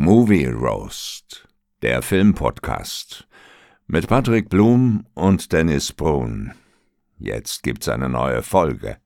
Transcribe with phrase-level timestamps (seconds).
[0.00, 1.48] Movie Roast,
[1.82, 3.26] der Filmpodcast
[3.88, 6.52] mit Patrick Blum und Dennis Brun.
[7.18, 8.98] Jetzt gibt's eine neue Folge.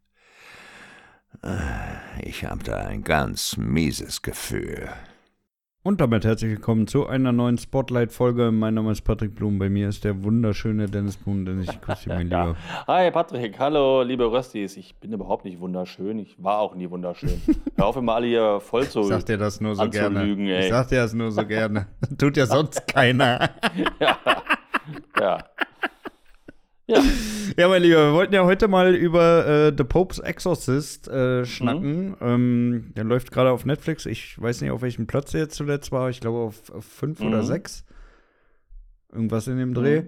[2.20, 4.90] Ich hab da ein ganz mieses Gefühl.
[5.84, 8.52] Und damit herzlich willkommen zu einer neuen Spotlight-Folge.
[8.52, 9.58] Mein Name ist Patrick Blum.
[9.58, 12.54] Bei mir ist der wunderschöne Dennis Blum, Dennis, ich grüße dich, mein Lieber.
[12.86, 14.76] Hi Patrick, hallo liebe Röstis.
[14.76, 16.20] Ich bin überhaupt nicht wunderschön.
[16.20, 17.42] Ich war auch nie wunderschön.
[17.76, 20.22] Hör auf immer alle hier voll zu Ich sag dir das nur so gerne.
[20.22, 20.66] ey.
[20.66, 21.88] Ich sag dir das nur so gerne.
[22.16, 23.50] Tut ja sonst keiner.
[23.98, 24.18] ja.
[25.18, 25.38] ja.
[26.86, 27.02] Ja,
[27.58, 32.10] Ja, mein Lieber, wir wollten ja heute mal über äh, The Pope's Exorcist äh, schnacken.
[32.10, 32.16] Mhm.
[32.20, 34.06] Ähm, der läuft gerade auf Netflix.
[34.06, 36.08] Ich weiß nicht, auf welchem Platz er jetzt zuletzt war.
[36.08, 37.46] Ich glaube auf, auf fünf oder Mhm.
[37.46, 37.84] sechs.
[39.12, 40.04] Irgendwas in dem Dreh.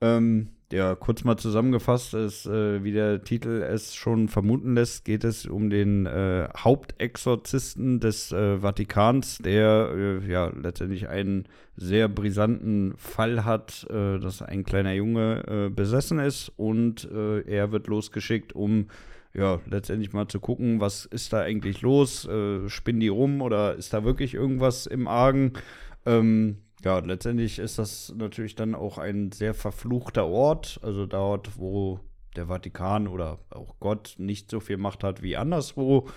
[0.00, 5.24] Ähm, ja, kurz mal zusammengefasst ist, äh, wie der Titel es schon vermuten lässt, geht
[5.24, 11.46] es um den äh, Hauptexorzisten des äh, Vatikans, der äh, ja letztendlich einen
[11.76, 17.86] sehr brisanten Fall hat, äh, dass ein kleiner Junge äh, besessen ist und er wird
[17.86, 18.86] losgeschickt, um
[19.34, 23.74] ja letztendlich mal zu gucken, was ist da eigentlich los, äh, spinnen die rum oder
[23.74, 25.52] ist da wirklich irgendwas im Argen?
[26.06, 32.00] Ähm, ja, letztendlich ist das natürlich dann auch ein sehr verfluchter Ort, also dort, wo
[32.36, 36.08] der Vatikan oder auch Gott nicht so viel Macht hat wie anderswo.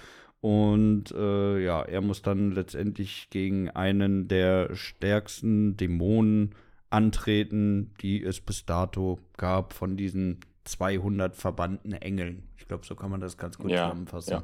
[0.42, 6.54] Und äh, ja, er muss dann letztendlich gegen einen der stärksten Dämonen
[6.90, 12.50] antreten, die es bis dato gab von diesen 200 verbannten Engeln.
[12.58, 14.32] Ich glaube, so kann man das ganz gut Ja, zusammenfassen.
[14.32, 14.44] ja.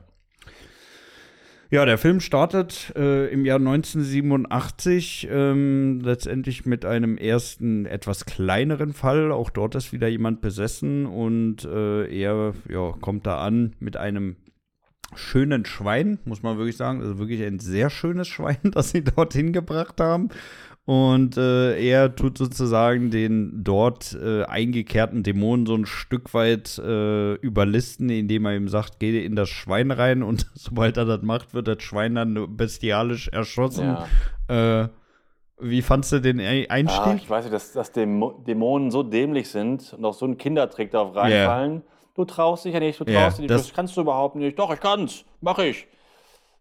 [1.73, 8.93] Ja, der Film startet äh, im Jahr 1987 ähm, letztendlich mit einem ersten etwas kleineren
[8.93, 9.31] Fall.
[9.31, 14.35] Auch dort ist wieder jemand besessen und äh, er ja, kommt da an mit einem
[15.16, 17.01] schönen Schwein, muss man wirklich sagen.
[17.01, 20.29] Also wirklich ein sehr schönes Schwein, das sie dorthin gebracht haben.
[20.86, 27.35] Und äh, er tut sozusagen den dort äh, eingekehrten Dämonen so ein Stück weit äh,
[27.35, 31.53] überlisten, indem er ihm sagt, geh in das Schwein rein und sobald er das macht,
[31.53, 33.96] wird das Schwein dann bestialisch erschossen.
[34.50, 34.84] ja.
[34.84, 34.90] Äh,
[35.62, 37.16] wie fandst du den Ei- Ah, Einstieg?
[37.16, 40.91] ich weiß nicht, dass, dass Dämo- Dämonen so dämlich sind und auch so ein Kindertrick
[40.91, 41.84] darauf reinfallen.
[42.16, 44.59] Du traust dich ja nicht, du traust dich nicht, das- das kannst du überhaupt nicht.
[44.59, 45.88] Doch, ich kann's, mach ich.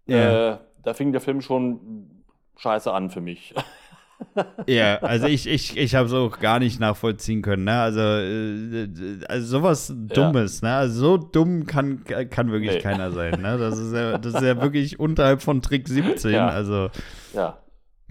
[0.07, 0.53] Ja.
[0.53, 2.23] Äh, da fing der Film schon
[2.59, 3.53] scheiße an für mich.
[4.67, 7.65] Ja, also ich, ich, ich habe es auch gar nicht nachvollziehen können.
[7.65, 7.81] Ne?
[7.81, 8.89] Also, äh,
[9.29, 10.75] also sowas Dummes, ne?
[10.75, 12.81] Also so dumm kann, kann wirklich Nee.
[12.81, 13.41] keiner sein.
[13.41, 13.59] Ne?
[13.59, 16.33] Das, ist ja, das ist ja wirklich unterhalb von Trick 17.
[16.33, 16.49] Ja.
[16.49, 16.89] Also,
[17.35, 17.59] ja.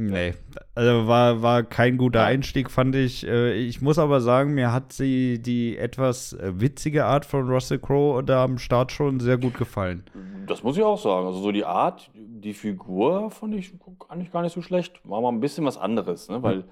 [0.08, 0.34] Nee.
[0.76, 2.24] Also war, war kein guter.
[2.24, 3.26] Einstieg, fand ich.
[3.28, 7.80] Äh, Ich muss aber sagen, mir hat sie die etwas äh, witzige Art von Russell
[7.80, 10.04] Crowe da am Start schon sehr gut gefallen.
[10.48, 11.28] Das muss ich auch sagen.
[11.28, 13.74] Also so die Art, die Figur fand ich
[14.10, 15.00] eigentlich gar nicht so schlecht.
[15.04, 16.42] War mal ein bisschen was anderes, ne?
[16.42, 16.66] Weil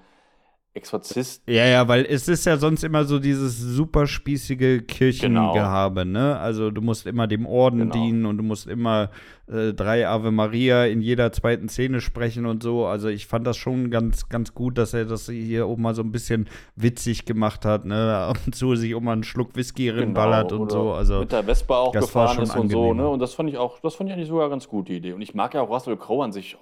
[0.72, 6.38] Exorzist, Ja, ja, weil es ist ja sonst immer so dieses super spießige Kirchengehabe, ne?
[6.38, 7.92] Also du musst immer dem Orden Genau.
[7.92, 9.10] dienen und du musst immer
[9.48, 12.86] äh, drei Ave Maria in jeder zweiten Szene sprechen und so.
[12.86, 16.02] Also ich fand das schon ganz, ganz gut, dass er das hier oben mal so
[16.02, 18.16] ein bisschen witzig gemacht hat, ne?
[18.30, 20.92] Ab und zu sich auch mal einen Schluck Whisky rinballert und so.
[20.92, 22.96] Also mit der Vespa auch gefahren ist und so, angenehm.
[22.98, 23.08] ne?
[23.08, 25.14] Und das fand ich auch, das fand ich eigentlich sogar ganz gut, die Idee.
[25.14, 26.56] Und ich mag ja auch Russell Crowe an sich äh,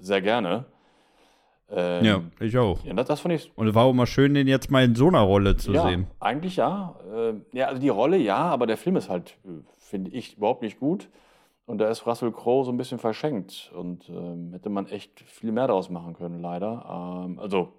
[0.00, 0.64] sehr gerne.
[1.74, 2.84] Ähm, ja, ich auch.
[2.84, 4.94] ja, das, das fand ich Und es war auch mal schön, den jetzt mal in
[4.94, 6.06] so einer Rolle zu ja, sehen.
[6.20, 6.94] eigentlich ja.
[7.14, 10.62] Äh, ja, also die Rolle ja, aber der Film ist halt, äh, finde ich, überhaupt
[10.62, 11.08] nicht gut.
[11.64, 13.72] Und da ist Russell Crowe so ein bisschen verschenkt.
[13.74, 17.24] Und ähm, hätte man echt viel mehr daraus machen können, leider.
[17.24, 17.72] Ähm, also,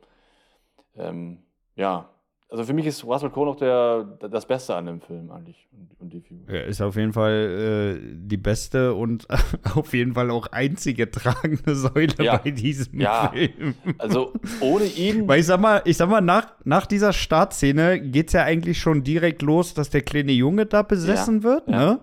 [0.96, 1.40] ähm,
[1.76, 2.10] ja.
[2.54, 5.68] Also für mich ist Russell Crowe noch der, das Beste an dem Film eigentlich.
[6.00, 6.54] Und, die Figur.
[6.54, 9.26] Ja, ist auf jeden Fall äh, die beste und
[9.74, 12.38] auf jeden Fall auch einzige tragende Säule Ja.
[12.38, 13.30] bei diesem Ja.
[13.34, 13.74] Film.
[13.98, 15.28] Also ohne ihn.
[15.28, 19.04] Weil ich sag mal, ich sag mal, nach, nach dieser Startszene geht's ja eigentlich schon
[19.04, 22.02] direkt los, dass der kleine Junge da besessen Ja, wird, ne?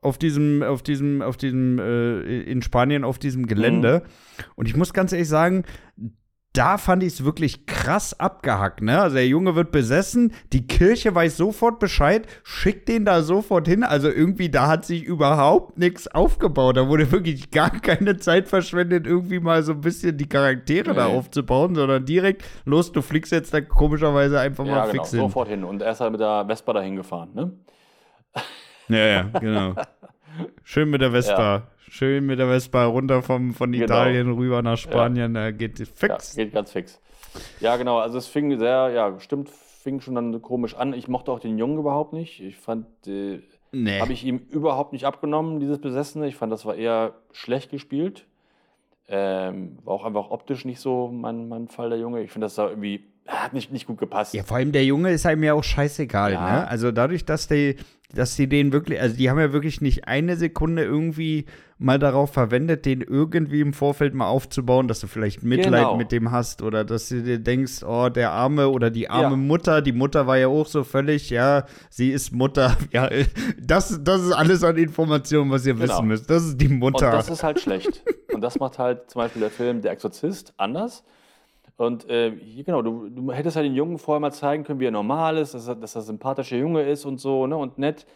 [0.00, 4.02] Auf diesem, auf diesem, auf diesem, äh, in Spanien auf diesem Gelände.
[4.04, 4.44] Mhm.
[4.54, 5.64] Und ich muss ganz ehrlich sagen,
[6.54, 9.00] da fand ich es wirklich krass abgehackt, ne?
[9.00, 13.82] Also der Junge wird besessen, die Kirche weiß sofort Bescheid, schickt den da sofort hin.
[13.82, 16.76] Also irgendwie, da hat sich überhaupt nichts aufgebaut.
[16.76, 21.08] Da wurde wirklich gar keine Zeit verschwendet, irgendwie mal so ein bisschen die Charaktere da
[21.08, 21.16] Nee.
[21.16, 25.20] aufzubauen, sondern direkt, los, du fliegst jetzt da komischerweise einfach ja, mal genau, fix hin.
[25.20, 25.64] sofort hin.
[25.64, 27.52] Und er ist halt mit der Vespa dahin gefahren, ne?
[28.88, 29.74] Ja, ja, genau.
[30.62, 31.68] Schön mit der Vespa.
[31.94, 33.84] Schön mit der Vespa runter vom, von Genau.
[33.84, 35.32] Italien rüber nach Spanien.
[35.34, 36.34] Da geht fix.
[36.34, 37.00] Ja, geht ganz fix.
[37.60, 37.98] Ja, genau.
[37.98, 40.92] Also es fing sehr, ja, stimmt, fing schon dann komisch an.
[40.92, 42.40] Ich mochte auch den Jungen überhaupt nicht.
[42.40, 43.38] Ich fand, äh,
[43.70, 44.00] nee.
[44.00, 46.26] habe ich ihm überhaupt nicht abgenommen, dieses Besessene.
[46.26, 48.26] Ich fand, das war eher schlecht gespielt.
[49.06, 52.22] Ähm, war auch einfach optisch nicht so mein, mein Fall, der Junge.
[52.24, 54.34] Ich finde, das da irgendwie hat nicht, nicht gut gepasst.
[54.34, 56.52] Ja, vor allem der Junge ist einem ja auch scheißegal, Ja.
[56.60, 56.68] ne?
[56.68, 57.76] Also dadurch, dass die,
[58.14, 61.46] dass die den wirklich, also die haben ja wirklich nicht eine Sekunde irgendwie
[61.78, 65.96] mal darauf verwendet, den irgendwie im Vorfeld mal aufzubauen, dass du vielleicht Mitleid Genau.
[65.96, 69.36] mit dem hast oder dass du dir denkst, oh, der arme oder die arme Ja.
[69.36, 72.76] Mutter, die Mutter war ja auch so völlig, ja, sie ist Mutter.
[72.92, 73.08] Ja,
[73.60, 75.84] das, das ist alles an Informationen, was ihr Genau.
[75.94, 76.30] wissen müsst.
[76.30, 77.10] Das ist die Und Mutter.
[77.10, 78.04] das ist halt schlecht.
[78.32, 81.02] Und das macht halt zum Beispiel der Film Der Exorzist anders.
[81.76, 82.30] Und äh,
[82.62, 85.54] genau, du, du hättest halt den Jungen vorher mal zeigen können, wie er normal ist,
[85.54, 87.56] dass er, dass er sympathischer Junge ist und so, ne?
[87.56, 88.06] Und nett,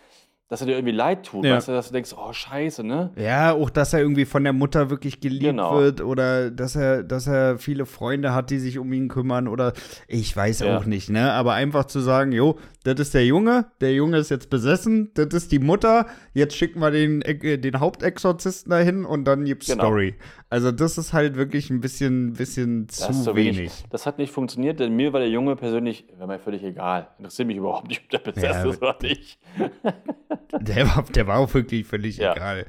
[0.49, 1.57] dass er dir irgendwie leid tut, Ja.
[1.57, 3.11] weißt du, dass du denkst, oh, scheiße, ne?
[3.17, 5.77] Ja, auch dass er irgendwie von der Mutter wirklich geliebt Genau.
[5.79, 9.75] wird oder dass er, dass er viele Freunde hat, die sich um ihn kümmern oder
[10.07, 10.77] ich weiß Ja.
[10.79, 11.33] auch nicht, ne?
[11.33, 15.29] Aber einfach zu sagen, jo, das ist der Junge, der Junge ist jetzt besessen, das
[15.35, 19.85] ist die Mutter, jetzt schicken wir den, äh, den Hauptexorzisten dahin und dann gibt's Genau.
[19.85, 20.15] Story.
[20.51, 23.71] Also das ist halt wirklich ein bisschen, bisschen Das zu so wenig.
[23.91, 27.09] Das hat nicht funktioniert, denn mir war der Junge persönlich, war mir völlig egal.
[27.19, 29.39] Interessiert mich überhaupt nicht, ob der besessen Ja, ist oder nicht.
[30.61, 32.33] Der war, der war auch wirklich völlig Ja.
[32.35, 32.67] egal.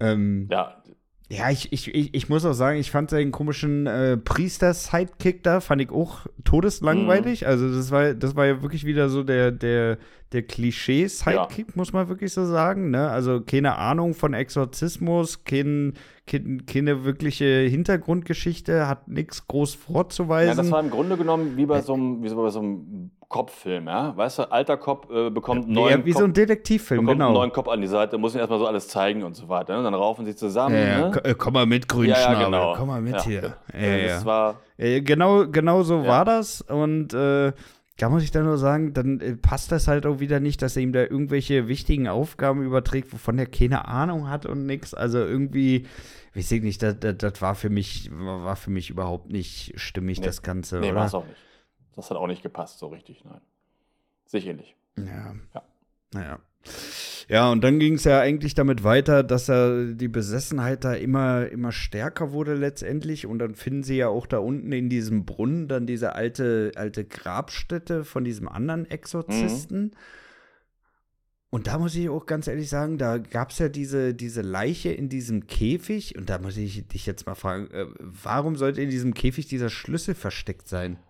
[0.00, 0.82] Ähm, Ja,
[1.30, 5.60] Ja, ich, ich, ich, ich muss auch sagen, ich fand seinen komischen äh, Priester-Sidekick da,
[5.60, 7.42] fand ich auch todeslangweilig.
[7.42, 7.46] Mhm.
[7.48, 9.98] Also das war, das war ja wirklich wieder so der, der,
[10.32, 12.90] der Klischee-Sidekick, muss man wirklich so sagen.
[12.90, 13.08] Ne?
[13.10, 15.94] Also keine Ahnung von Exorzismus, kein,
[16.26, 20.56] kein, keine wirkliche Hintergrundgeschichte, hat nichts groß vorzuweisen.
[20.56, 23.10] Ja, das war im Grunde genommen wie bei so einem, wie so bei so einem
[23.28, 24.16] Kopffilm, ja.
[24.16, 27.20] Weißt du, alter Kopf äh, bekommt einen neuen ja, wie Kopf, so ein Detektivfilm, bekommt
[27.20, 27.40] einen genau.
[27.40, 29.76] neuen Kopf an die Seite, muss ihm erstmal so alles zeigen und so weiter.
[29.76, 29.82] Ne?
[29.82, 30.74] Dann raufen sie zusammen.
[30.74, 31.24] Ja, ja, ne?
[31.24, 32.38] äh, komm mal mit, ja, Grünschnabel.
[32.40, 32.74] ja, genau.
[32.74, 33.24] Komm mal mit ja.
[33.24, 33.56] hier.
[33.74, 34.06] Ja, Ja, ja.
[34.06, 36.06] Das war, Äh, genau, genau so Ja.
[36.06, 36.62] war das.
[36.62, 37.52] Und äh,
[37.98, 40.76] da muss ich dann nur sagen, dann äh, passt das halt auch wieder nicht, dass
[40.76, 44.94] er ihm da irgendwelche wichtigen Aufgaben überträgt, wovon er keine Ahnung hat und nix.
[44.94, 45.86] Also irgendwie,
[46.34, 50.20] weiß ich nicht, das, das, das war für mich, war für mich überhaupt nicht stimmig,
[50.20, 50.26] Nee.
[50.26, 50.78] das Ganze.
[50.78, 51.36] nee, war es auch nicht.
[51.98, 53.40] Das hat auch nicht gepasst, so richtig, nein.
[54.24, 54.76] Sicher nicht.
[54.96, 55.34] Ja.
[55.52, 55.62] Ja.
[56.12, 56.38] Naja.
[57.26, 61.48] Ja, und dann ging es ja eigentlich damit weiter, dass er die Besessenheit da immer,
[61.48, 63.26] immer stärker wurde letztendlich.
[63.26, 67.04] Und dann finden sie ja auch da unten in diesem Brunnen dann diese alte, alte
[67.04, 69.96] Grabstätte von diesem anderen Exorzisten.
[71.50, 74.92] Und da muss ich auch ganz ehrlich sagen, da gab es ja diese, diese Leiche
[74.92, 76.16] in diesem Käfig.
[76.16, 79.68] Und da muss ich dich jetzt mal fragen, äh, warum sollte in diesem Käfig dieser
[79.68, 81.00] Schlüssel versteckt sein?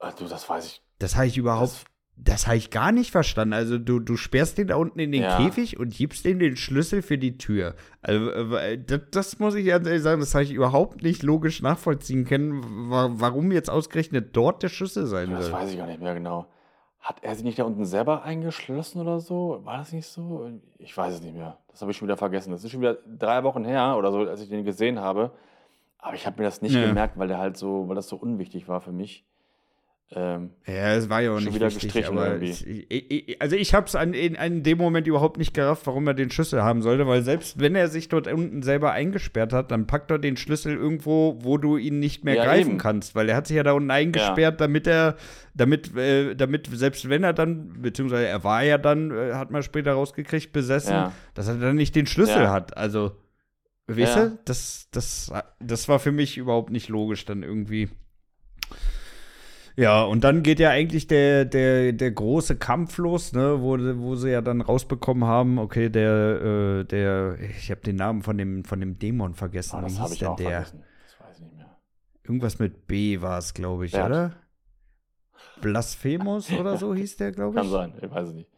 [0.00, 0.82] Äh, du, das weiß ich.
[0.98, 1.84] Das habe ich überhaupt,
[2.16, 3.54] das, habe ich gar nicht verstanden.
[3.54, 5.38] Also du, du sperrst den da unten in den Ja.
[5.38, 7.74] Käfig und gibst ihm den Schlüssel für die Tür.
[8.02, 11.62] Also äh, das, das muss ich ganz ehrlich sagen, das habe ich überhaupt nicht logisch
[11.62, 15.54] nachvollziehen können, wa warum jetzt ausgerechnet dort der Schlüssel sein Das soll.
[15.54, 16.46] weiß ich gar nicht mehr genau.
[17.00, 19.60] Hat er sich nicht da unten selber eingeschlossen oder so?
[19.64, 20.50] War das nicht so?
[20.76, 21.56] Ich weiß es nicht mehr.
[21.68, 22.50] Das habe ich schon wieder vergessen.
[22.50, 25.30] Das ist schon wieder drei Wochen her oder so, als ich den gesehen habe.
[25.96, 26.86] Aber ich habe mir das nicht Ja.
[26.86, 29.24] gemerkt, weil der halt so, weil das so unwichtig war für mich.
[30.12, 32.84] Ähm, Ja, es war ja auch Schon nicht wieder wichtig, gestrichen aber irgendwie.
[32.88, 36.04] ich, ich, also ich habe es an, in, in dem Moment überhaupt nicht gerafft, warum
[36.08, 39.70] er den Schlüssel haben sollte, weil selbst wenn er sich dort unten selber eingesperrt hat,
[39.70, 42.78] dann packt er den Schlüssel irgendwo, wo du ihn nicht mehr Ja, greifen eben.
[42.78, 45.14] kannst, weil er hat sich ja da unten eingesperrt, damit er,
[45.54, 49.62] damit, äh, damit selbst wenn er dann, beziehungsweise er war ja dann, äh, hat man
[49.62, 51.12] später rausgekriegt, besessen, Ja.
[51.34, 52.50] dass er dann nicht den Schlüssel Ja.
[52.52, 52.76] hat.
[52.76, 53.12] Also,
[53.86, 54.24] weißt Ja.
[54.26, 57.88] du, das, das, das war für mich überhaupt nicht logisch dann irgendwie.
[59.76, 64.14] Ja, und dann geht ja eigentlich der, der, der große Kampf los, ne, wo, wo
[64.16, 68.64] sie ja dann rausbekommen haben, okay, der, äh, der, ich habe den Namen von dem,
[68.64, 69.76] von dem Dämon vergessen.
[69.76, 70.50] ah, Wie das hieß habe ich denn der?
[70.64, 70.84] vergessen.
[71.04, 71.76] Das weiß ich nicht mehr.
[72.24, 74.06] Irgendwas mit B war es, glaube ich, Bert.
[74.06, 74.32] oder?
[75.60, 77.62] Blasphemus oder so hieß der, glaube ich.
[77.62, 78.50] Kann sein, ich weiß es nicht.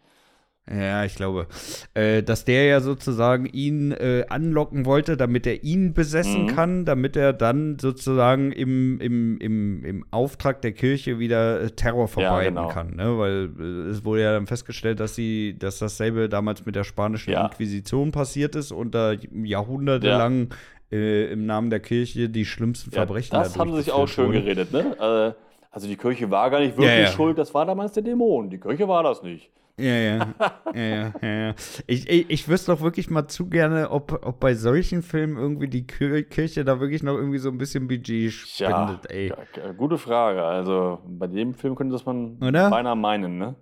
[0.70, 1.48] Ja, ich glaube,
[1.94, 6.46] äh, dass der ja sozusagen ihn äh, anlocken wollte, damit er ihn besessen Mhm.
[6.46, 12.06] kann, damit er dann sozusagen im, im, im, im Auftrag der Kirche wieder äh, Terror
[12.06, 12.68] verbreiten genau.
[12.68, 12.94] kann.
[12.94, 13.18] Ne?
[13.18, 17.32] Weil äh, es wurde ja dann festgestellt, dass sie, dass dasselbe damals mit der spanischen
[17.32, 17.46] Ja.
[17.46, 20.50] Inquisition passiert ist und da jahrhundertelang
[20.92, 24.06] äh, im Namen der Kirche die schlimmsten Ja, Verbrechen das da haben sie sich auch
[24.06, 24.96] schön geredet, ne?
[25.00, 25.32] Äh,
[25.72, 27.06] Also die Kirche war gar nicht wirklich Ja, ja.
[27.08, 28.50] schuld, das war damals der Dämon.
[28.50, 29.50] Die Kirche war das nicht.
[29.82, 30.34] Ja, ja.
[30.74, 31.54] ja, ja, ja.
[31.86, 35.66] Ich, ich, ich wüsste doch wirklich mal zu gerne, ob, ob bei solchen Filmen irgendwie
[35.68, 39.28] die Kir Kirche da wirklich noch irgendwie so ein bisschen Budget spendet, ey.
[39.30, 40.42] ja, g- gute Frage.
[40.44, 42.70] Also bei dem Film könnte das man Oder?
[42.70, 43.56] beinahe meinen, ne?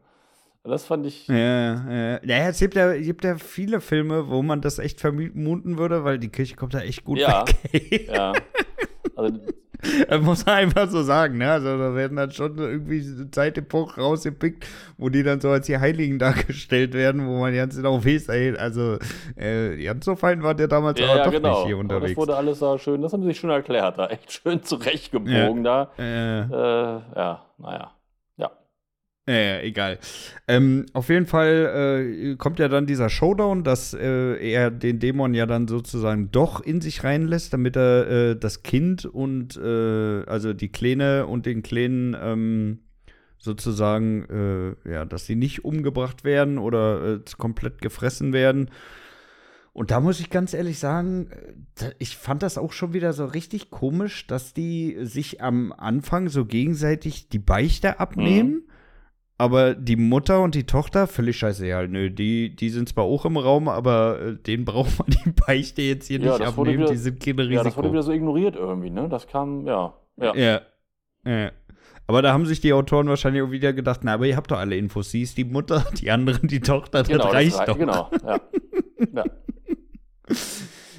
[0.62, 1.26] Das fand ich.
[1.26, 2.20] Ja, ja.
[2.22, 6.18] Naja, es gibt ja, gibt ja viele Filme, wo man das echt vermuten würde, weil
[6.18, 7.46] die Kirche kommt da echt gut Ja.
[7.46, 7.56] weg.
[7.72, 8.06] ey.
[8.12, 8.32] Ja.
[9.16, 9.40] Also
[10.20, 11.50] muss man einfach so sagen, ne?
[11.50, 14.66] Also da werden dann schon irgendwie Zeitepochen rausgepickt,
[14.98, 18.56] wo die dann so als die Heiligen dargestellt werden, wo man ganz genau weiß, ey,
[18.56, 18.98] also
[19.36, 21.48] äh, ganz so fein war der damals Ja, aber ja, doch genau.
[21.50, 22.10] nicht hier Aber unterwegs.
[22.10, 25.64] Das wurde alles da schön, das haben sie sich schon erklärt, da echt schön zurechtgebogen
[25.64, 25.90] da.
[25.98, 27.90] äh, Äh, ja, naja.
[29.30, 29.36] Ja.
[29.36, 29.98] Äh, egal.
[30.48, 35.34] Ähm, auf jeden Fall äh, kommt ja dann dieser Showdown, dass äh, er den Dämon
[35.34, 40.52] ja dann sozusagen doch in sich reinlässt, damit er äh, das Kind und äh, also
[40.52, 42.78] die Kleine und den Kleinen ähm,
[43.38, 48.70] sozusagen, äh, ja, dass sie nicht umgebracht werden oder äh, komplett gefressen werden.
[49.72, 51.30] Und da muss ich ganz ehrlich sagen,
[51.98, 56.44] ich fand das auch schon wieder so richtig komisch, dass die sich am Anfang so
[56.44, 58.64] gegenseitig die Beichte abnehmen.
[59.40, 61.88] Aber die Mutter und die Tochter, völlig scheißegal.
[61.88, 65.80] Nö, die, die sind zwar auch im Raum, aber äh, denen braucht man die Beichte
[65.80, 66.80] jetzt hier Ja, nicht das abnehmen.
[66.80, 67.54] wieder- die sind kein Risiko.
[67.56, 69.08] Ja, das wurde wieder so ignoriert irgendwie, ne?
[69.08, 69.94] Das kam, ja.
[70.18, 70.34] Ja.
[70.36, 70.60] Ja.
[71.24, 71.52] ja.
[72.06, 74.58] Aber da haben sich die Autoren wahrscheinlich auch wieder gedacht, na, aber ihr habt doch
[74.58, 75.10] alle Infos.
[75.10, 77.78] Sie ist die Mutter, die anderen die Tochter, das Genau, reicht rei- doch.
[77.78, 78.40] Genau, ja.
[79.14, 79.24] ja.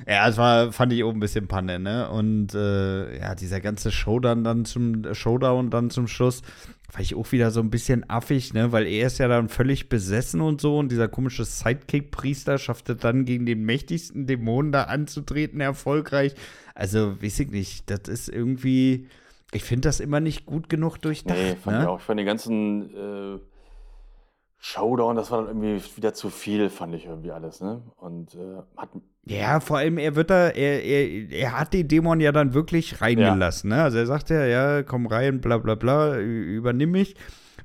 [0.07, 2.09] Ja, das war, fand ich auch ein bisschen Panne, ne?
[2.09, 6.41] Und äh, ja, dieser ganze Showdown dann zum Showdown dann zum Schluss,
[6.91, 8.71] war ich auch wieder so ein bisschen affig, ne?
[8.71, 12.97] Weil er ist ja dann völlig besessen und so und dieser komische Sidekick-Priester schafft es
[12.97, 16.35] dann gegen den mächtigsten Dämonen da anzutreten, erfolgreich.
[16.75, 19.07] Also, weiß ich nicht, das ist irgendwie,
[19.53, 21.37] ich finde das immer nicht gut genug durchdacht.
[21.37, 21.83] Nee, fand ne?
[21.83, 21.99] ich auch.
[21.99, 23.39] Ich fand den ganzen äh,
[24.63, 27.81] Showdown, das war dann irgendwie wieder zu viel, fand ich irgendwie alles, ne?
[27.97, 28.89] Und äh, hat,
[29.25, 33.01] Ja, vor allem, er wird da, er, er, er hat den Dämon ja dann wirklich
[33.01, 33.81] reingelassen, ne?
[33.81, 37.15] Also er sagt ja, ja, komm rein, bla bla bla, übernimm mich.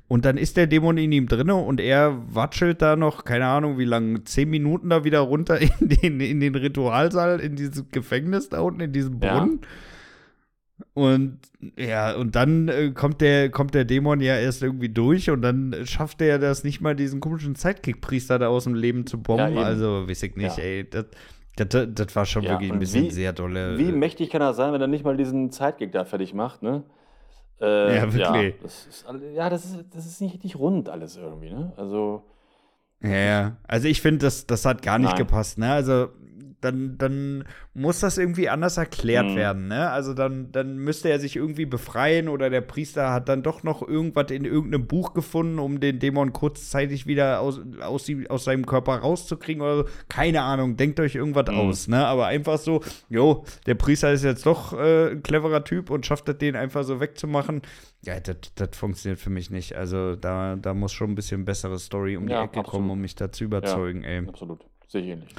[0.07, 3.77] Und dann ist der Dämon in ihm drinne und er watschelt da noch, keine Ahnung,
[3.77, 8.49] wie lange, zehn Minuten da wieder runter in den, in den Ritualsaal, in dieses Gefängnis
[8.49, 9.47] da unten, in diesem Ja.
[10.93, 11.39] Und
[11.77, 15.75] ja, und dann äh, kommt der, kommt der Dämon ja erst irgendwie durch und dann
[15.85, 19.55] schafft er das nicht mal, diesen komischen Sidekick-Priester da aus dem Leben zu bomben.
[19.55, 20.63] Ja, also, weiß ich nicht, Ja.
[20.63, 20.87] ey.
[20.89, 21.05] Das,
[21.55, 23.77] das, das war schon Ja, wirklich ein bisschen wie- sehr dolle.
[23.79, 26.83] wie mächtig kann er sein, wenn er nicht mal diesen Zeitgig da fertig macht, ne?
[27.59, 28.55] Äh, Ja, wirklich.
[28.55, 31.73] Ja, das ist, ja, das ist, das ist nicht richtig rund alles irgendwie, ne?
[31.75, 32.23] Also,
[33.01, 33.57] Ja, ja.
[33.63, 35.17] Also ich finde, das, das hat gar nicht Nein.
[35.17, 35.71] gepasst, ne?
[35.71, 36.09] Also
[36.61, 39.35] dann, dann muss das irgendwie anders erklärt Mhm.
[39.35, 39.89] werden, ne?
[39.91, 43.87] Also dann, dann müsste er sich irgendwie befreien oder der Priester hat dann doch noch
[43.87, 48.65] irgendwas in irgendeinem Buch gefunden, um den Dämon kurzzeitig wieder aus, aus, die- aus seinem
[48.65, 49.85] Körper rauszukriegen oder so.
[50.09, 51.53] Keine Ahnung, denkt euch irgendwas Mhm.
[51.59, 52.05] aus, ne?
[52.05, 56.27] Aber einfach so, jo, der Priester ist jetzt doch äh, ein cleverer Typ und schafft
[56.29, 57.61] es, den einfach so wegzumachen.
[58.03, 59.75] Ja, das das funktioniert für mich nicht.
[59.75, 62.91] Also da, da muss schon ein bisschen bessere Story um die Ja, Ecke kommen, absolut.
[62.91, 64.27] um mich da zu überzeugen, ey.
[64.27, 64.61] absolut.
[64.87, 65.29] Sehe ich ähnlich.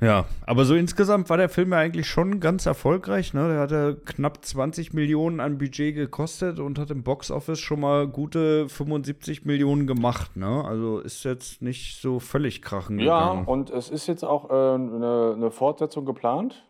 [0.00, 3.32] Ja, aber so insgesamt war der Film ja eigentlich schon ganz erfolgreich.
[3.32, 3.48] Ne?
[3.48, 8.68] Der hatte knapp 20 Millionen an Budget gekostet und hat im Boxoffice schon mal gute
[8.68, 10.36] 75 Millionen gemacht.
[10.36, 10.64] Ne?
[10.64, 13.46] Also ist jetzt nicht so völlig krachen Ja, gegangen.
[13.46, 16.66] und es ist jetzt auch äh, eine, eine Fortsetzung geplant.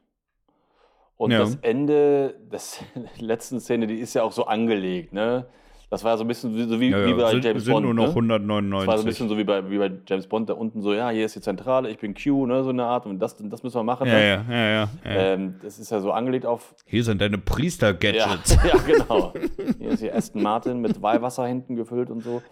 [1.16, 1.38] Und Ja.
[1.40, 2.61] das Ende der
[3.19, 5.47] letzten Szene, die ist ja auch so angelegt, ne?
[5.91, 7.64] Das war ja so ein bisschen wie, so wie, ja, wie ja, bei sind, James
[7.64, 7.85] sind Bond.
[7.85, 8.09] nur noch ne?
[8.11, 8.79] 199.
[8.79, 10.95] Das war so ein bisschen so wie bei, wie bei James Bond, da unten so,
[10.95, 13.62] ja, hier ist die Zentrale, ich bin Q, ne, so eine Art, und das, das
[13.62, 14.07] müssen wir machen.
[14.07, 14.26] ja, ne?
[14.26, 15.11] ja, ja, ja, ja.
[15.11, 16.75] Ähm, das ist ja so angelegt auf.
[16.87, 18.57] Hier sind deine Ja, Priester-Gadgets.
[18.64, 19.33] ja, genau.
[19.79, 22.43] Hier ist hier Aston Martin mit Weihwasser hinten gefüllt und so.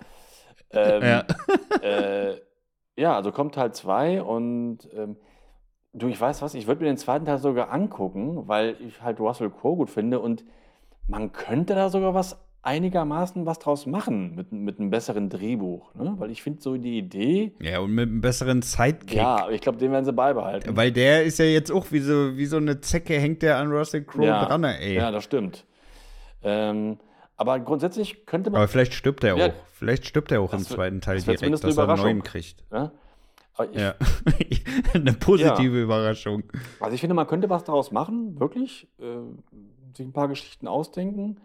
[0.71, 1.25] Ähm, Ja.
[1.83, 2.37] äh,
[2.97, 5.17] ja, also kommt Teil 2 und ähm,
[5.95, 9.19] du, ich weiß was, ich würde mir den zweiten Teil sogar angucken, weil ich halt
[9.19, 10.45] Russell Crowe gut finde und
[11.09, 15.95] man könnte da sogar was einigermaßen was draus machen mit, mit einem besseren Drehbuch.
[15.95, 16.15] Ne?
[16.19, 19.15] Weil ich finde so die Idee, Ja, und mit einem besseren Sidekick.
[19.17, 20.77] ja, aber ich glaube, den werden sie beibehalten.
[20.77, 23.71] Weil der ist ja jetzt auch wie so, wie so eine Zecke, hängt der an
[23.73, 24.45] Russell Crowe Ja.
[24.45, 24.95] dran, ey.
[24.95, 25.65] Ja, das stimmt.
[26.43, 26.99] Ähm,
[27.37, 28.59] aber grundsätzlich könnte man.
[28.59, 29.47] Aber vielleicht stirbt er Ja.
[29.49, 29.53] auch.
[29.73, 32.65] Vielleicht stirbt er auch im zweiten Teil das direkt, dass er einen neuen kriegt.
[32.73, 32.93] Ja?
[33.55, 33.95] Aber ich, Ja.
[34.95, 36.45] Eine positive Überraschung.
[36.81, 38.87] Also ich finde, man könnte was daraus machen, wirklich.
[39.01, 39.05] Äh,
[39.97, 41.39] sich ein paar Geschichten ausdenken.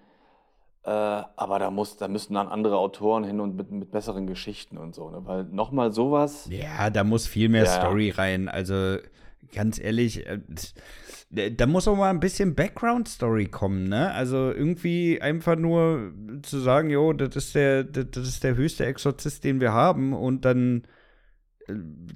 [0.87, 0.89] Äh,
[1.35, 4.95] aber da, muss, da müssen dann andere Autoren hin und mit, mit besseren Geschichten und
[4.95, 5.09] so.
[5.09, 5.21] Ne?
[5.25, 6.47] Weil nochmal sowas.
[6.49, 7.69] Ja, da muss viel mehr Ja.
[7.69, 8.47] Story rein.
[8.47, 8.95] Also
[9.53, 10.39] ganz ehrlich, äh,
[11.51, 14.13] da muss auch mal ein bisschen Background-Story kommen, ne?
[14.13, 19.43] Also irgendwie einfach nur zu sagen, jo, das ist der, das ist der höchste Exorzist,
[19.43, 20.83] den wir haben und dann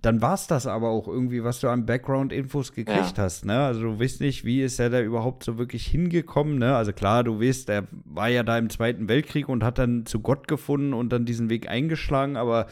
[0.02, 3.24] dann war es das aber auch irgendwie, was du an Background-Infos gekriegt Ja.
[3.24, 3.60] hast, ne?
[3.66, 6.76] Also du weißt nicht, wie ist er da überhaupt so wirklich hingekommen, ne?
[6.76, 10.22] Also klar, du weißt, er war ja da im Zweiten Weltkrieg und hat dann zu
[10.22, 12.68] Gott gefunden und dann diesen Weg eingeschlagen, aber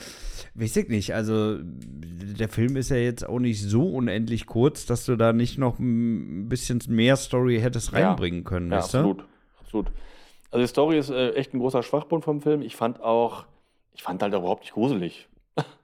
[0.56, 5.06] weiß ich nicht, also der Film ist ja jetzt auch nicht so unendlich kurz, dass
[5.06, 8.10] du da nicht noch ein bisschen mehr Story hättest Ja.
[8.10, 8.98] reinbringen können, Ja, weißt du?
[9.00, 9.26] absolut.
[9.62, 9.88] Absolut.
[10.52, 12.62] Also die Story ist äh, echt ein großer Schwachpunkt vom Film.
[12.64, 13.46] Ich fand auch,
[13.94, 15.28] ich fand halt überhaupt nicht gruselig.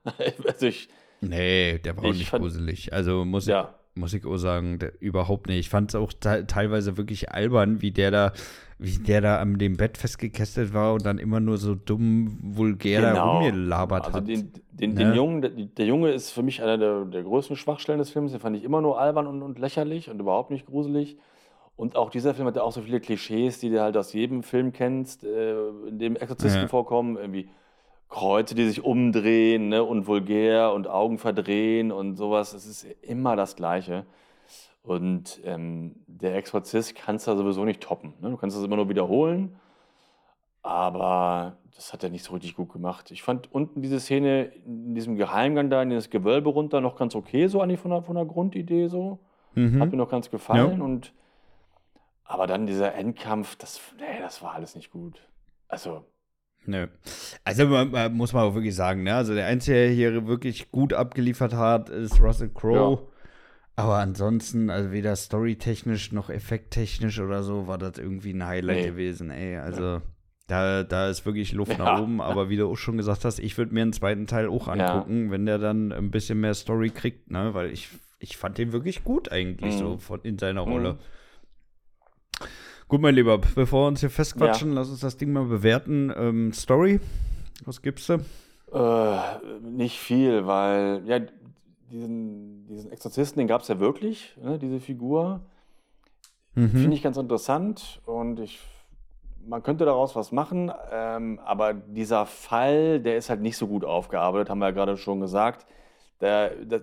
[0.47, 0.89] also ich,
[1.21, 2.93] Nee, der war auch Ich nicht fand- gruselig.
[2.93, 5.59] Also muss, ja, ich, muss ich auch sagen, der, überhaupt nicht.
[5.59, 8.33] Ich fand es auch te teilweise wirklich albern, wie der da,
[8.77, 13.01] wie der da an dem Bett festgekesselt war und dann immer nur so dumm, vulgär
[13.01, 13.37] da genau.
[13.39, 14.27] rumgelabert Also hat.
[14.27, 14.95] den, den, Ne?
[15.05, 18.31] den Jungen, der, der Junge ist für mich einer der, der größten Schwachstellen des Films.
[18.31, 21.17] Den fand ich immer nur albern und, und lächerlich und überhaupt nicht gruselig.
[21.77, 24.43] Und auch dieser Film hat ja auch so viele Klischees, die du halt aus jedem
[24.43, 25.55] Film kennst, äh,
[25.87, 26.67] in dem Exorzisten Ja.
[26.67, 27.15] vorkommen.
[27.17, 27.49] Irgendwie
[28.09, 29.83] Kreuze, die sich umdrehen ne?
[29.83, 32.53] und vulgär und Augen verdrehen und sowas.
[32.53, 34.05] Es ist immer das Gleiche.
[34.83, 38.13] Und ähm, der Exorzist kannst du sowieso nicht toppen.
[38.21, 38.29] Ne?
[38.29, 39.55] Du kannst das immer nur wiederholen.
[40.61, 43.11] Aber das hat er nicht so richtig gut gemacht.
[43.11, 47.15] Ich fand unten diese Szene in diesem Geheimgang da, in das Gewölbe runter, noch ganz
[47.15, 49.19] okay, so an von der, von der Grundidee so.
[49.53, 49.79] Mhm.
[49.79, 50.81] Hat mir noch ganz gefallen.
[50.81, 51.13] Und,
[52.23, 55.27] aber dann dieser Endkampf, das, nee, das war alles nicht gut.
[55.67, 56.05] Also,
[56.67, 56.87] Nö.
[57.43, 59.15] Also man, man muss man auch wirklich sagen, ne?
[59.15, 62.99] Also der Einzige, der hier wirklich gut abgeliefert hat, ist Russell Crowe.
[63.01, 63.07] Ja.
[63.77, 68.85] Aber ansonsten, also weder storytechnisch noch effekttechnisch oder so, war das irgendwie ein Highlight Nee.
[68.87, 69.57] gewesen, ey.
[69.57, 70.01] Also
[70.47, 71.77] da, da ist wirklich Luft Ja.
[71.79, 72.21] nach oben.
[72.21, 74.73] Aber wie du auch schon gesagt hast, ich würde mir einen zweiten Teil auch Ja.
[74.73, 77.53] angucken, wenn der dann ein bisschen mehr Story kriegt, ne?
[77.53, 79.79] Weil ich, ich fand den wirklich gut eigentlich Mhm.
[79.79, 80.97] so von, in seiner Mhm.
[82.87, 86.13] Gut, mein Lieber, bevor wir uns hier festquatschen, lass uns das Ding mal bewerten.
[86.15, 86.99] Ähm, Story,
[87.65, 88.19] was gibst du?
[88.71, 89.19] Äh,
[89.63, 91.19] nicht viel, weil ja,
[91.89, 95.41] diesen, diesen Exorzisten, den gab es ja wirklich, ne, diese Figur.
[96.53, 96.69] Mhm.
[96.69, 98.59] Finde ich ganz interessant und ich,
[99.47, 103.83] man könnte daraus was machen, ähm, aber dieser Fall, der ist halt nicht so gut
[103.83, 105.65] aufgearbeitet, haben wir ja gerade schon gesagt.
[106.21, 106.81] Der, der,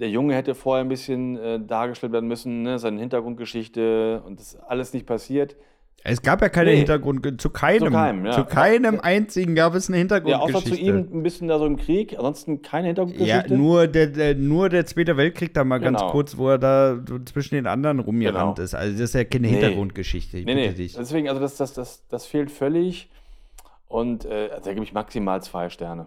[0.00, 4.54] der Junge hätte vorher ein bisschen äh, dargestellt werden müssen, ne, seine Hintergrundgeschichte und das
[4.54, 5.56] ist alles nicht passiert.
[6.06, 6.78] Es gab ja keine Nee.
[6.78, 8.32] Hintergrund, zu keinem, Zu keinem, ja.
[8.32, 10.76] zu keinem einzigen gab es eine Ja, außer Hintergrundgeschichte.
[10.84, 13.56] zu ihm ein bisschen da so im Krieg, ansonsten keine Ja, Hintergrundgeschichte.
[13.56, 16.10] nur der, der, nur der Zweite Weltkrieg da mal ganz Genau.
[16.12, 18.64] kurz, wo er da zwischen den anderen rumgerannt Genau.
[18.64, 18.74] ist.
[18.74, 19.52] Also das ist ja keine Nee.
[19.54, 20.36] Hintergrundgeschichte.
[20.36, 20.74] Ich Nee, bitte nee.
[20.74, 20.94] dich.
[20.94, 23.08] Deswegen, also das, das, das, das fehlt völlig.
[23.88, 26.06] Und äh, also da gebe ich maximal zwei Sterne.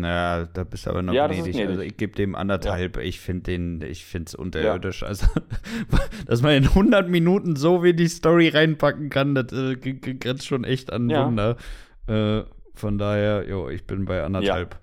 [0.00, 1.58] Na, da bist du aber noch Ja, gnädig.
[1.66, 2.96] Also ich gebe dem anderthalb.
[2.98, 5.02] Ich finde den, ich finde es unterirdisch.
[5.02, 5.26] Also,
[6.26, 10.92] dass man in 100 Minuten so wenig Story reinpacken kann, das äh, grenzt schon echt
[10.92, 11.26] an Ja.
[11.26, 11.56] Wunder.
[12.06, 12.42] Äh,
[12.74, 14.78] von daher, jo, ich bin bei anderthalb.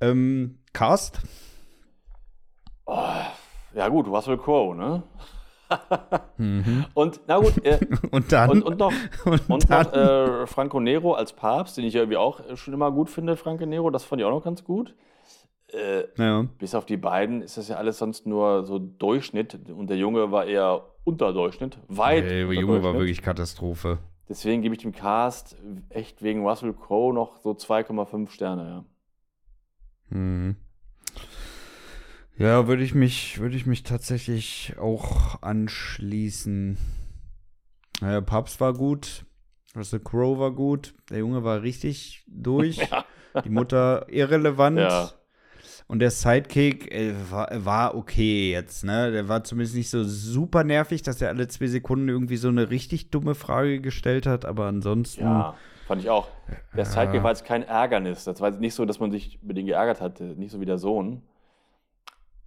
[0.00, 1.20] Ähm, Cast?
[2.86, 3.02] Oh,
[3.74, 5.02] ja gut, Russell Crowe, ne?
[6.38, 6.84] Mhm.
[6.94, 7.78] Und na gut, äh,
[8.10, 8.50] Und dann?
[8.50, 8.92] und, und noch,
[9.24, 12.74] und und dann noch äh, Franco Nero als Papst, den ich ja irgendwie auch schon
[12.74, 14.94] immer gut finde, Franco Nero, das fand ich auch noch ganz gut.
[15.68, 16.46] Äh, ja.
[16.58, 20.30] bis auf die beiden ist das ja alles sonst nur so Durchschnitt und der Junge
[20.30, 23.98] war eher Unterdurchschnitt, weit Ey, der unter Junge war wirklich Katastrophe.
[24.28, 25.56] Deswegen gebe ich dem Cast
[25.88, 28.84] echt wegen Russell Crowe noch so 2,5 Sterne,
[30.10, 30.16] ja.
[30.16, 30.56] Mhm.
[32.38, 36.76] Ja, würde ich mich, würde ich mich tatsächlich auch anschließen.
[38.02, 39.24] Ja, Papst war gut,
[39.74, 42.78] Russell Crowe war gut, der Junge war richtig durch,
[43.44, 44.78] die Mutter irrelevant.
[44.78, 45.10] Ja.
[45.88, 49.12] Und der Sidekick äh, war, war okay jetzt, ne?
[49.12, 52.70] Der war zumindest nicht so super nervig, dass er alle zwei Sekunden irgendwie so eine
[52.70, 55.22] richtig dumme Frage gestellt hat, aber ansonsten.
[55.22, 55.54] Ja,
[55.86, 56.26] fand ich auch.
[56.74, 56.84] Der Ja.
[56.84, 58.24] Sidekick war jetzt kein Ärgernis.
[58.24, 60.24] Das war jetzt nicht so, dass man sich über den geärgert hatte.
[60.24, 61.22] Nicht so wie der Sohn.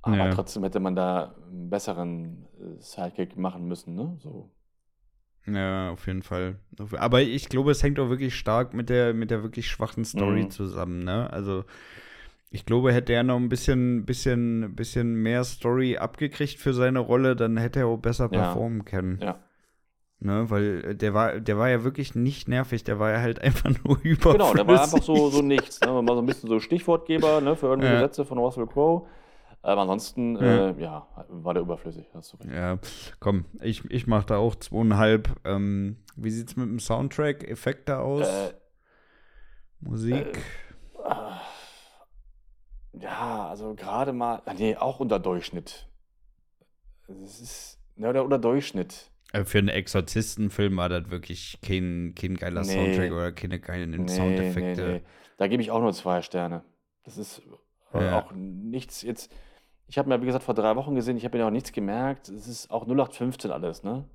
[0.02, 0.30] Aber Ja.
[0.30, 4.18] trotzdem hätte man da einen besseren äh, Sidekick machen müssen, ne?
[4.20, 4.50] So.
[5.46, 6.58] Ja, auf jeden Fall.
[6.98, 10.44] Aber ich glaube, es hängt auch wirklich stark mit der, mit der wirklich schwachen Story
[10.44, 10.52] Mhm.
[10.52, 11.32] zusammen, ne?
[11.34, 11.64] Also,
[12.52, 17.36] ich glaube, hätte er noch ein bisschen, bisschen, bisschen mehr Story abgekriegt für seine Rolle,
[17.36, 18.42] dann hätte er auch besser Ja.
[18.42, 19.20] performen können.
[19.22, 19.40] Ja.
[20.20, 20.50] Ne?
[20.50, 23.70] Weil äh, der war, der war ja wirklich nicht nervig, der war ja halt einfach
[23.84, 24.34] nur überflüssig.
[24.34, 25.80] Genau, der war einfach so, so nichts.
[25.82, 25.88] Ne?
[26.02, 27.56] Mal so ein bisschen so Stichwortgeber ne?
[27.56, 28.02] für irgendwelche Ja.
[28.02, 29.08] Sätze von Russell Crowe.
[29.62, 30.70] Aber ansonsten, Ja.
[30.70, 32.08] äh, ja, war der überflüssig.
[32.14, 32.52] Hast du recht.
[32.52, 32.80] Ja,
[33.20, 35.30] komm, ich, ich mach da auch zweieinhalb.
[35.44, 38.28] Ähm, wie sieht's mit dem Soundtrack, Effekte aus?
[38.28, 38.54] Äh,
[39.82, 40.38] Musik?
[41.04, 41.42] ah,
[42.94, 45.88] ja, also gerade mal, ah, nee, auch unter Durchschnitt.
[47.08, 49.12] Das ist, ne, oder unter Durchschnitt.
[49.34, 52.74] Äh, Für einen Exorzistenfilm war das wirklich kein, kein geiler Nee.
[52.74, 54.82] Soundtrack oder keine geilen Nee, Soundeffekte.
[54.88, 55.02] nee, nee.
[55.38, 56.64] Da gebe ich auch nur zwei Sterne.
[57.04, 57.42] Das ist
[57.94, 58.20] Äh, Ja.
[58.20, 59.32] Auch nichts jetzt.
[59.90, 62.30] Ich habe mir, wie gesagt, vor drei Wochen gesehen, ich habe mir auch nichts gemerkt.
[62.30, 64.06] Es ist auch 0815 alles, ne?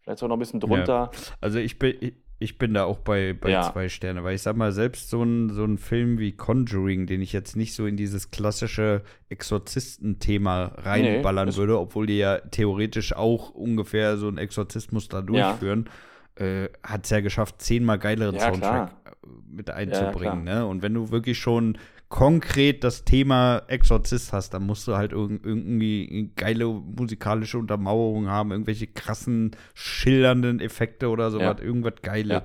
[0.00, 1.10] Vielleicht sogar noch ein bisschen drunter.
[1.42, 3.70] Also ich bin, ich, ich bin da auch bei, bei Ja.
[3.70, 7.20] zwei Sterne, weil ich sag mal, selbst so ein, so ein Film wie Conjuring, den
[7.20, 13.14] ich jetzt nicht so in dieses klassische Exorzistenthema reinballern das- würde, obwohl die ja theoretisch
[13.14, 15.22] auch ungefähr so einen Exorzismus da Ja.
[15.22, 15.88] durchführen,
[16.36, 18.60] äh, hat es ja geschafft, zehnmal geileren Ja, Soundtrack
[19.04, 19.12] klar.
[19.22, 20.44] äh, mit einzubringen.
[20.44, 20.60] klar.
[20.60, 20.66] ne?
[20.66, 21.76] Und wenn du wirklich schon
[22.10, 28.50] konkret das Thema Exorzist hast, dann musst du halt irg irgendwie geile musikalische Untermauerung haben,
[28.50, 31.64] irgendwelche krassen, schillernden Effekte oder sowas, Ja.
[31.64, 32.42] irgendwas Geiles.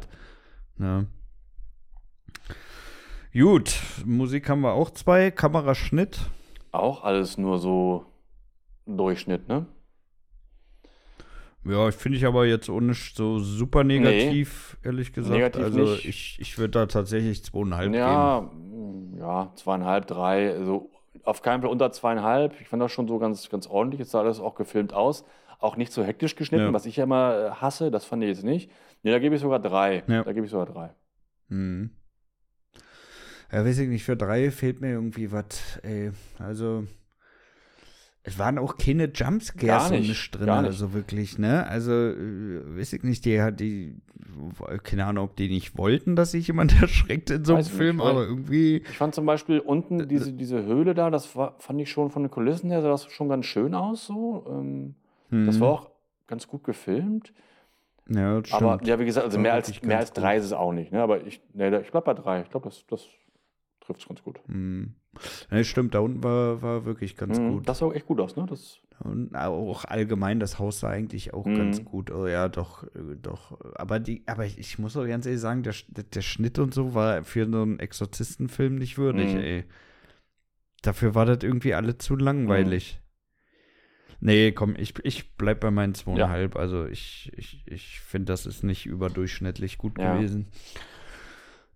[0.78, 1.08] Ne?
[3.34, 6.20] Gut, Musik haben wir auch zwei, Kameraschnitt.
[6.72, 8.06] Auch alles nur so
[8.86, 9.66] Durchschnitt, ne?
[11.66, 15.34] Ja, finde ich aber jetzt auch nicht so super negativ, ehrlich gesagt.
[15.36, 16.06] Negativ also nicht.
[16.06, 17.96] ich, ich würde da tatsächlich zweieinhalb geben.
[17.96, 20.92] Ja, mm, ja, zweieinhalb, drei, also
[21.24, 22.60] auf keinen Fall unter zweieinhalb.
[22.62, 24.00] Ich fand das schon so ganz, ganz ordentlich.
[24.00, 25.26] Jetzt sah das auch gefilmt aus.
[25.60, 26.74] Auch nicht so hektisch geschnitten, Ja.
[26.74, 28.70] was ich ja immer äh, hasse, das fand ich jetzt nicht.
[29.02, 30.04] Nee, da gebe ich sogar drei.
[30.08, 30.24] Ja.
[30.24, 30.94] Da gebe ich sogar drei.
[31.50, 31.90] Hm.
[33.52, 36.12] Ja, weiß ich nicht, für drei fehlt mir irgendwie was, ey.
[36.40, 36.86] Also,
[38.28, 40.72] es waren auch keine Jumpscares Gar so nicht, nicht drin, gar nicht.
[40.72, 41.66] also wirklich, ne?
[41.68, 43.96] Also, äh, weiß ich nicht, die hat die,
[44.84, 47.78] keine Ahnung, ob die nicht wollten, dass sich jemand erschreckt in so einem Weiß nicht,
[47.78, 51.56] Film, weil- aber irgendwie, Ich fand zum Beispiel unten diese, diese Höhle da, das war,
[51.60, 54.06] fand ich schon von den Kulissen her, sah das schon ganz schön aus.
[54.08, 54.46] So.
[54.50, 54.96] Ähm,
[55.30, 55.92] Das hm, war auch
[56.28, 57.32] ganz gut gefilmt.
[58.10, 58.88] ja, das Aber stimmt.
[58.88, 60.92] ja, wie gesagt, also mehr als, mehr als drei ist es auch nicht.
[60.92, 61.02] Ne?
[61.02, 62.42] Aber ich, da- ich bleib bei drei.
[62.42, 63.06] Ich glaube, das, das
[63.82, 64.40] trifft es ganz gut.
[64.48, 64.94] Hm.
[65.52, 67.70] Ja, stimmt, da unten war, war wirklich ganz Mhm, gut.
[67.70, 68.46] Das sah auch echt gut aus, ne?
[68.48, 71.56] Das, Und auch allgemein, das Haus sah eigentlich auch Mhm.
[71.58, 72.12] ganz gut.
[72.12, 73.60] Oh ja, doch, äh, doch.
[73.76, 76.94] Aber die, aber ich, ich muss auch ganz ehrlich sagen, der, der, Schnitt und so
[76.94, 79.40] war für so einen Exorzistenfilm nicht würdig, Mhm.
[79.42, 79.64] ey.
[80.82, 83.00] Dafür war das irgendwie alle zu langweilig.
[84.20, 86.56] Nee, komm, ich, ich bleib bei meinen zweieinhalb.
[86.56, 90.16] Also ich, ich, ich finde, das ist nicht überdurchschnittlich gut Ja.
[90.16, 90.48] gewesen.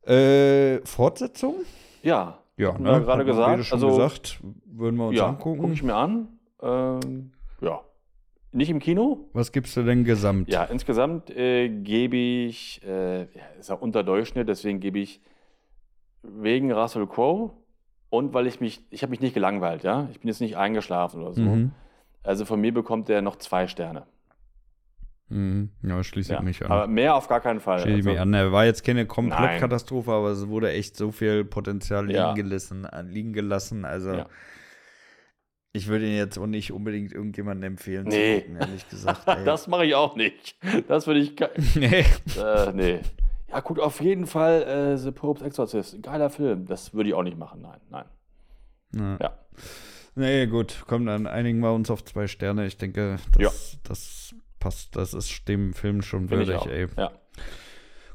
[0.04, 1.56] Äh, Fortsetzung?
[2.02, 3.63] ja, Ja, Hatten wir gerade gesagt.
[3.65, 5.60] schon Also- gesagt, würden wir uns ja angucken.
[5.62, 6.28] gucke ich mir an.
[6.62, 7.80] Ähm, ja.
[8.52, 9.30] Nicht im Kino?
[9.34, 10.50] Was gibst du denn gesamt?
[10.52, 13.28] Ja, insgesamt äh, gebe ich, äh, ja,
[13.60, 15.22] ist ja unter Durchschnitt, deswegen gebe ich
[16.24, 17.52] wegen Russell Crowe
[18.10, 20.08] und weil ich mich, ich habe mich nicht gelangweilt, ja.
[20.12, 21.41] Ich bin jetzt nicht eingeschlafen oder so.
[21.41, 21.72] Mhm.
[22.24, 24.06] Also von mir bekommt er noch zwei Sterne.
[25.30, 25.70] Mhm.
[25.84, 26.39] Ja, schließe Ja.
[26.39, 26.72] ich mich an.
[26.72, 27.80] Aber mehr auf gar keinen Fall.
[27.80, 28.34] Schließe ich Also, mich an.
[28.34, 32.34] Er war jetzt keine Komplettkatastrophe, aber es wurde echt so viel Potenzial liegen, Ja.
[32.34, 33.86] gelassen, äh, liegen gelassen.
[33.86, 34.26] Also Ja.
[35.72, 38.39] ich würde ihn jetzt auch nicht unbedingt irgendjemandem empfehlen Nee.
[38.39, 39.22] zu gucken, ehrlich gesagt.
[39.46, 40.56] Das mache ich auch nicht.
[40.88, 41.36] Das würde ich.
[41.76, 42.06] nee.
[42.38, 43.00] äh, nee.
[43.50, 45.96] Ja, guckt auf jeden Fall äh, The Pope's Exorcist.
[45.96, 46.65] Ein geiler Film.
[46.65, 47.62] Das würde ich auch nicht machen.
[47.62, 48.06] Nein, nein.
[48.96, 49.18] Ja.
[49.22, 49.39] Ja.
[50.15, 52.65] Nee, gut, komm, dann einigen wir uns auf zwei Sterne.
[52.65, 56.88] Ich denke, das, das passt, das ist dem Film schon würdig, ey.
[56.98, 57.12] Ja.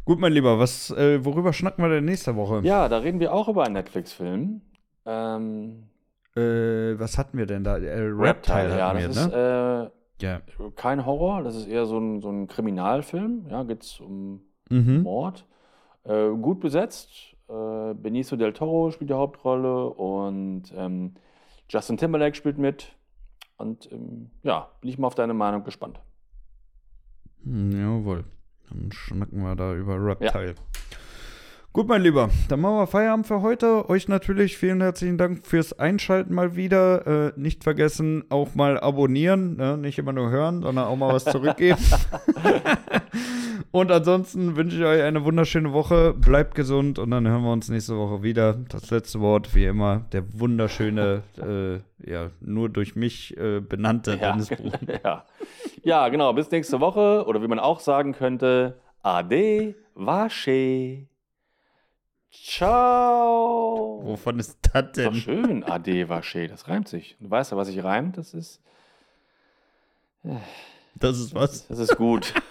[0.05, 2.61] Gut, mein Lieber, was, äh, worüber schnacken wir denn nächste Woche?
[2.63, 4.61] ja, da reden wir auch über einen Netflix-Film.
[5.07, 5.85] Ähm,
[6.37, 7.79] Äh, was hatten wir denn da?
[7.79, 9.91] Äh, Reptile ja, hatten das wir, ist ne?
[10.21, 10.41] äh, ja.
[10.77, 13.47] kein Horror, das ist eher so ein, so ein Kriminalfilm.
[13.49, 15.03] Ja, geht es um Mhm.
[15.03, 15.47] Mord.
[16.05, 17.11] Äh, gut besetzt.
[17.49, 21.15] Äh, Benicio del Toro spielt die Hauptrolle und ähm,
[21.69, 22.95] Justin Timberlake spielt mit.
[23.59, 26.01] Und ähm, ja, bin ich mal auf deine Meinung gespannt.
[27.45, 28.25] Hm, Jawohl.
[28.71, 30.55] Dann schnacken wir da über Reptile.
[31.75, 33.91] Gut, mein Lieber, dann machen wir Feierabend für heute.
[33.91, 37.05] Euch natürlich vielen herzlichen Dank fürs Einschalten mal wieder.
[37.05, 39.57] Äh, nicht vergessen, auch mal abonnieren.
[39.57, 39.77] Ne?
[39.77, 41.81] Nicht immer nur hören, sondern auch mal was zurückgeben.
[43.73, 46.15] und ansonsten wünsche ich euch eine wunderschöne Woche.
[46.15, 48.53] Bleibt gesund und dann hören wir uns nächste Woche wieder.
[48.69, 54.31] Das letzte Wort, wie immer, der wunderschöne, äh, ja, nur durch mich äh, benannte Ja.
[54.31, 54.75] Dennis Bruch.
[55.05, 55.25] ja.
[55.85, 56.33] Ja, genau.
[56.33, 57.25] Bis nächste Woche.
[57.27, 61.07] Oder wie man auch sagen könnte, Ade, Wasche.
[62.31, 64.01] Ciao.
[64.03, 65.15] Wovon ist das Ist doch denn?
[65.15, 66.49] schön, Ade, Wasche.
[66.49, 67.17] Das reimt sich.
[67.21, 68.19] Du weißt ja, was sich reimt.
[68.19, 68.61] Das ist,
[70.95, 71.67] Das ist was?
[71.69, 72.33] das ist gut.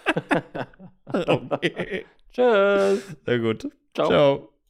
[1.13, 2.05] Okay.
[2.31, 3.15] Tschüss.
[3.25, 3.67] Sehr gut.
[3.93, 4.07] Ciao.
[4.07, 4.52] Ciao.